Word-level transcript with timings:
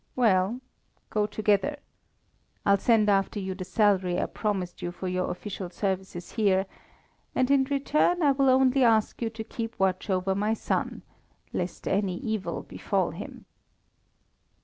Well, 0.15 0.61
go 1.11 1.27
together. 1.27 1.77
I'll 2.65 2.79
send 2.79 3.07
after 3.07 3.39
you 3.39 3.53
the 3.53 3.63
salary 3.63 4.19
I 4.19 4.25
promised 4.25 4.81
you 4.81 4.91
for 4.91 5.07
your 5.07 5.29
official 5.29 5.69
services 5.69 6.31
here, 6.31 6.65
and 7.35 7.51
in 7.51 7.65
return 7.65 8.23
I 8.23 8.31
will 8.31 8.49
only 8.49 8.83
ask 8.83 9.21
you 9.21 9.29
to 9.29 9.43
keep 9.43 9.77
watch 9.79 10.09
over 10.09 10.33
my 10.33 10.55
son, 10.55 11.03
lest 11.53 11.87
any 11.87 12.17
evil 12.17 12.63
befall 12.63 13.11
him." 13.11 13.45